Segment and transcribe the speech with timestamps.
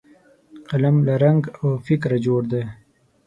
[0.69, 2.63] قلم له رنګ او فکره جوړ دی